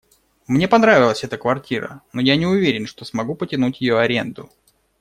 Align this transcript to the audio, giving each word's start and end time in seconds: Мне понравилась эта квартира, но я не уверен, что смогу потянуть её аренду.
Мне 0.47 0.67
понравилась 0.67 1.23
эта 1.23 1.37
квартира, 1.37 2.01
но 2.11 2.21
я 2.21 2.35
не 2.35 2.47
уверен, 2.47 2.87
что 2.87 3.05
смогу 3.05 3.35
потянуть 3.35 3.81
её 3.81 3.97
аренду. 3.99 4.49